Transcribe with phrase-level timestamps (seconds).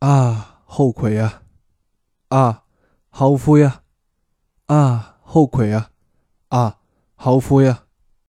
[0.00, 1.42] 啊后悔啊
[2.28, 2.64] 啊
[3.10, 3.82] 后悔啊
[4.66, 5.90] 啊后悔啊
[6.48, 6.78] 啊
[7.14, 7.84] 后悔啊